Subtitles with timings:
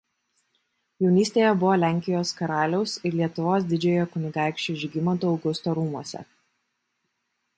[1.03, 6.23] Jaunystėje buvo Lenkijos karaliaus ir Lietuvos didžiojo kunigaikščio Žygimanto Augusto rūmuose.